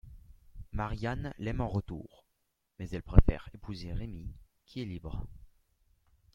[0.71, 2.25] Marianne l'aime en retour,
[2.79, 4.33] mais elle préfère épouser Rémy
[4.65, 5.27] qui est libre.